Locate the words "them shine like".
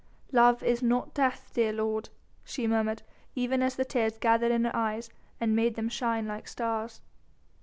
5.75-6.47